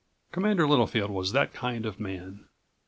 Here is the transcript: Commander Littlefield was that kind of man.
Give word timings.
Commander 0.31 0.67
Littlefield 0.67 1.11
was 1.11 1.31
that 1.31 1.53
kind 1.53 1.85
of 1.85 1.99
man. 1.99 2.47